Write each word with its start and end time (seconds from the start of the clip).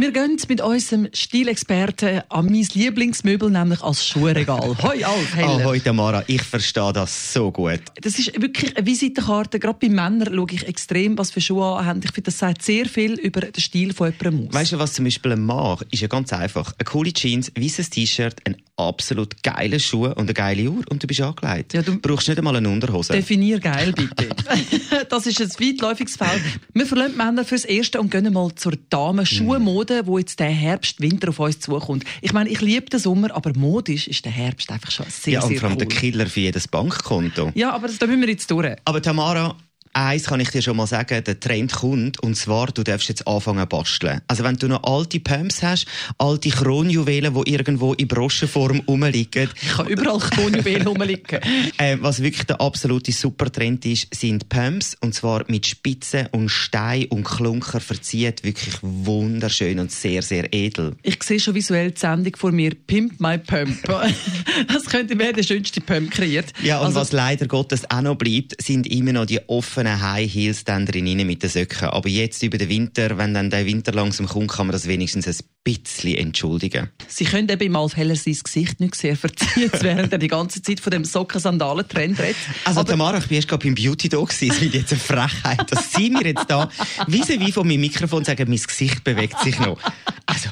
Wir 0.00 0.12
gehen 0.12 0.40
mit 0.48 0.60
unserem 0.60 1.08
Stilexperten 1.12 2.22
an 2.28 2.46
mein 2.46 2.68
Lieblingsmöbel, 2.72 3.50
nämlich 3.50 3.82
als 3.82 4.06
Schuhregal. 4.06 4.76
Hoi, 4.82 5.02
Alf, 5.02 5.34
Heller. 5.34 5.58
Oh, 5.58 5.64
heute 5.64 5.92
Mara, 5.92 6.22
ich 6.28 6.40
verstehe 6.40 6.92
das 6.92 7.32
so 7.32 7.50
gut. 7.50 7.80
Das 8.00 8.16
ist 8.16 8.40
wirklich 8.40 8.76
eine 8.76 8.86
Visitenkarte. 8.86 9.58
Gerade 9.58 9.76
bei 9.80 9.88
Männern 9.88 10.32
schaue 10.32 10.46
ich 10.52 10.68
extrem, 10.68 11.18
was 11.18 11.32
für 11.32 11.40
Schuhe 11.40 11.84
haben. 11.84 12.00
Ich 12.04 12.12
finde, 12.12 12.30
das 12.30 12.38
sagt 12.38 12.62
sehr 12.62 12.86
viel 12.86 13.14
über 13.14 13.40
den 13.40 13.60
Stil 13.60 13.92
von 13.92 14.12
jemandem 14.12 14.46
aus. 14.50 14.54
Weißt 14.54 14.72
du, 14.72 14.78
was 14.78 14.92
zum 14.92 15.04
Beispiel 15.04 15.32
ein 15.32 15.44
Mann 15.44 15.78
ist 15.90 16.00
ja 16.00 16.06
ganz 16.06 16.32
einfach. 16.32 16.74
Eine 16.78 16.84
coole 16.84 17.12
Jeans, 17.12 17.50
weißes 17.58 17.90
T-Shirt, 17.90 18.36
ein 18.44 18.56
absolut 18.78 19.42
geile 19.42 19.80
Schuh 19.80 20.06
und 20.06 20.20
eine 20.20 20.34
geile 20.34 20.70
Uhr 20.70 20.84
und 20.88 21.02
du 21.02 21.06
bist 21.06 21.20
angelegt. 21.20 21.74
Ja, 21.74 21.82
du 21.82 21.98
brauchst 21.98 22.28
nicht 22.28 22.38
einmal 22.38 22.54
eine 22.56 22.68
Unterhose. 22.68 23.12
Definier 23.12 23.58
geil, 23.58 23.92
bitte. 23.92 24.28
das 25.08 25.26
ist 25.26 25.40
ein 25.40 25.50
weitläufiges 25.50 26.16
Feld. 26.16 26.40
Wir 26.72 26.86
verlassen 26.86 27.16
Männer 27.16 27.44
fürs 27.44 27.64
Erste 27.64 28.00
und 28.00 28.10
gehen 28.10 28.32
mal 28.32 28.54
zur 28.54 28.74
Damen-Schuhmode, 28.88 29.87
wo 30.04 30.18
jetzt 30.18 30.40
der 30.40 30.48
Herbst, 30.48 31.00
Winter 31.00 31.30
auf 31.30 31.38
uns 31.38 31.60
zukommt. 31.60 32.04
Ich 32.20 32.32
meine, 32.32 32.48
ich 32.50 32.60
liebe 32.60 32.86
den 32.86 33.00
Sommer, 33.00 33.34
aber 33.34 33.52
modisch 33.56 34.08
ist 34.08 34.24
der 34.24 34.32
Herbst 34.32 34.70
einfach 34.70 34.90
schon 34.90 35.06
sehr, 35.08 35.34
ja, 35.34 35.42
und 35.42 35.48
sehr 35.48 35.60
vor 35.60 35.68
allem 35.68 35.78
cool. 35.78 35.86
der 35.86 35.96
Killer 35.96 36.26
für 36.26 36.40
jedes 36.40 36.68
Bankkonto. 36.68 37.52
Ja, 37.54 37.72
aber 37.72 37.88
das 37.88 37.98
da 37.98 38.06
müssen 38.06 38.20
wir 38.20 38.28
jetzt 38.28 38.50
durch. 38.50 38.76
Aber 38.84 39.02
Tamara, 39.02 39.56
eins 39.98 40.24
kann 40.24 40.40
ich 40.40 40.50
dir 40.50 40.62
schon 40.62 40.76
mal 40.76 40.86
sagen, 40.86 41.22
der 41.24 41.40
Trend 41.40 41.72
kommt, 41.72 42.22
und 42.22 42.36
zwar, 42.36 42.68
du 42.68 42.82
darfst 42.82 43.08
jetzt 43.08 43.26
anfangen 43.26 43.62
zu 43.62 43.66
basteln. 43.66 44.20
Also 44.28 44.44
wenn 44.44 44.56
du 44.56 44.68
noch 44.68 44.84
alte 44.84 45.20
Pumps 45.20 45.62
hast, 45.62 45.86
alte 46.18 46.50
Kronjuwelen, 46.50 47.34
die 47.34 47.50
irgendwo 47.50 47.94
in 47.94 48.06
Broschenform 48.08 48.82
rumliegen, 48.86 49.48
Ich 49.60 49.68
kann 49.68 49.88
überall 49.88 50.18
Kronjuwelen 50.18 50.86
rumliegen. 50.86 51.40
äh, 51.78 51.96
was 52.00 52.22
wirklich 52.22 52.46
der 52.46 52.60
absolute 52.60 53.12
Supertrend 53.12 53.84
ist, 53.86 54.14
sind 54.14 54.48
Pumps, 54.48 54.96
und 55.00 55.14
zwar 55.14 55.44
mit 55.48 55.66
Spitzen 55.66 56.28
und 56.32 56.48
Stein 56.48 57.06
und 57.06 57.24
Klunker 57.24 57.80
verziert, 57.80 58.44
wirklich 58.44 58.76
wunderschön 58.82 59.80
und 59.80 59.90
sehr, 59.90 60.22
sehr 60.22 60.52
edel. 60.52 60.94
Ich 61.02 61.22
sehe 61.22 61.40
schon 61.40 61.54
visuell 61.54 61.90
die 61.90 62.00
Sendung 62.00 62.36
vor 62.36 62.52
mir, 62.52 62.74
Pimp 62.74 63.20
My 63.20 63.38
Pump. 63.38 63.82
das 64.68 64.84
könnte 64.86 65.18
wer 65.18 65.32
der 65.32 65.42
schönste 65.42 65.80
Pump 65.80 66.10
kreiert. 66.10 66.52
Ja, 66.62 66.78
und 66.78 66.86
Also, 66.86 67.00
was 67.00 67.12
leider 67.12 67.46
Gottes 67.46 67.90
auch 67.90 68.02
noch 68.02 68.16
bleibt, 68.16 68.62
sind 68.62 68.86
immer 68.86 69.12
noch 69.12 69.26
die 69.26 69.40
offenen 69.48 69.87
High 69.96 70.32
Heels 70.32 70.64
dann 70.64 70.86
drin 70.86 71.26
mit 71.26 71.42
den 71.42 71.50
Söcken. 71.50 71.88
Aber 71.88 72.08
jetzt 72.08 72.42
über 72.42 72.58
den 72.58 72.68
Winter, 72.68 73.16
wenn 73.18 73.34
dann 73.34 73.50
der 73.50 73.64
Winter 73.66 73.92
langsam 73.92 74.26
kommt, 74.26 74.50
kann 74.50 74.66
man 74.66 74.72
das 74.72 74.86
wenigstens 74.86 75.26
ein 75.26 75.36
bisschen 75.64 76.16
entschuldigen. 76.16 76.90
Sie 77.06 77.24
können 77.24 77.48
eben 77.48 77.62
im 77.62 77.76
Alf 77.76 77.96
Heller 77.96 78.16
sein 78.16 78.36
Gesicht 78.42 78.80
nicht 78.80 78.94
sehr 78.94 79.16
verziehen, 79.16 79.70
während 79.80 80.12
er 80.12 80.18
die 80.18 80.28
ganze 80.28 80.62
Zeit 80.62 80.80
von 80.80 80.90
dem 80.90 81.04
Socken-Sandalen-Trend 81.04 82.18
redet. 82.18 82.36
Also 82.64 82.80
Aber- 82.80 82.90
Tamara, 82.90 83.18
ich 83.18 83.30
erst 83.30 83.48
gerade 83.48 83.64
beim 83.64 83.74
Beauty 83.74 84.08
da 84.08 84.18
gewesen. 84.18 84.50
Es 84.50 84.60
wird 84.60 84.74
jetzt 84.74 84.92
eine 84.92 85.00
Frechheit, 85.00 85.70
dass 85.72 85.92
Sie 85.92 86.10
mir 86.10 86.24
jetzt 86.24 86.46
da 86.48 86.68
wie 87.06 87.22
wie 87.40 87.52
von 87.52 87.66
meinem 87.66 87.80
Mikrofon 87.80 88.24
sagen, 88.24 88.48
mein 88.48 88.58
Gesicht 88.58 89.04
bewegt 89.04 89.38
sich 89.40 89.58
noch. 89.60 89.78
Also, 90.26 90.50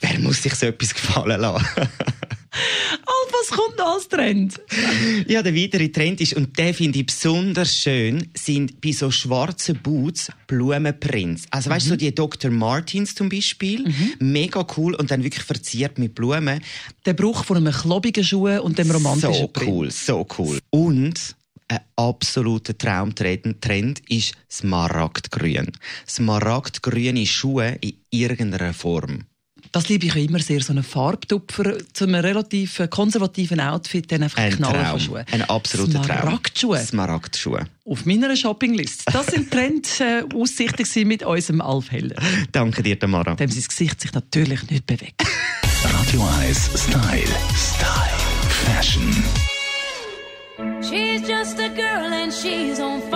wer 0.00 0.18
muss 0.18 0.42
sich 0.42 0.54
so 0.54 0.66
etwas 0.66 0.94
gefallen 0.94 1.40
lassen? 1.40 1.66
Was 3.48 3.56
kommt 3.56 3.78
noch 3.78 3.94
als 3.94 4.08
Trend? 4.08 4.60
Ja, 5.28 5.42
der 5.42 5.54
weitere 5.54 5.88
Trend 5.88 6.20
ist, 6.20 6.34
und 6.34 6.58
den 6.58 6.74
finde 6.74 6.98
ich 6.98 7.06
besonders 7.06 7.74
schön, 7.76 8.28
sind 8.36 8.80
bei 8.80 8.92
so 8.92 9.10
schwarzen 9.10 9.78
Boots 9.82 10.30
Blumenprints. 10.46 11.44
Also 11.50 11.70
weißt 11.70 11.86
du, 11.86 11.90
so 11.90 11.96
die 11.96 12.14
Dr. 12.14 12.50
Martins 12.50 13.14
zum 13.14 13.28
Beispiel, 13.28 13.92
mega 14.18 14.66
cool 14.76 14.94
und 14.94 15.10
dann 15.10 15.22
wirklich 15.24 15.44
verziert 15.44 15.98
mit 15.98 16.14
Blumen. 16.14 16.60
Der 17.04 17.14
Bruch 17.14 17.44
von 17.44 17.56
einem 17.56 17.72
klobigen 17.72 18.24
Schuh 18.24 18.48
und 18.60 18.78
dem 18.78 18.90
romantischen 18.90 19.34
So 19.34 19.48
Print. 19.48 19.68
cool, 19.70 19.90
so 19.90 20.26
cool. 20.38 20.58
Und 20.70 21.36
ein 21.68 21.80
absoluter 21.96 22.76
Traumtrend 22.76 23.60
Trend 23.60 24.00
ist 24.08 24.34
Smaragdgrün. 24.50 25.72
Smaragdgrüne 26.08 27.26
Schuhe 27.26 27.76
in 27.80 27.94
irgendeiner 28.10 28.72
Form. 28.72 29.24
Das 29.76 29.90
liebe 29.90 30.06
ich 30.06 30.16
immer 30.16 30.38
sehr, 30.38 30.62
so 30.62 30.72
einen 30.72 30.82
Farbtupfer 30.82 31.76
zu 31.92 32.04
einem 32.04 32.14
relativ 32.14 32.80
konservativen 32.88 33.60
Outfit, 33.60 34.10
dann 34.10 34.22
einfach 34.22 34.38
Ein. 34.38 34.98
Schuhen. 34.98 35.22
Ein 35.30 35.42
absoluter 35.42 36.00
Traum. 36.00 36.20
Smaragdschuhe. 36.20 36.78
Smaragdschuhe. 36.78 37.66
Auf 37.84 38.06
meiner 38.06 38.34
Shoppingliste. 38.34 39.04
Das 39.12 39.26
sind 39.26 39.50
Trends 39.50 40.00
äh, 40.00 40.24
mit 41.04 41.22
unserem 41.24 41.60
Alf 41.60 41.92
Heller. 41.92 42.16
Danke 42.52 42.82
dir, 42.82 42.98
Tamara. 42.98 43.34
Dem 43.34 43.50
sein 43.50 43.64
Gesicht 43.68 44.00
sich 44.00 44.14
natürlich 44.14 44.70
nicht 44.70 44.86
bewegt. 44.86 45.22
Radio 45.84 46.26
1 46.40 46.70
Style. 46.74 47.22
Style. 47.54 48.16
Fashion. 48.48 49.24
She's 50.80 51.28
just 51.28 51.60
a 51.60 51.68
girl 51.68 52.14
and 52.14 52.32
she's 52.32 52.80
on 52.80 53.02
fire. 53.10 53.15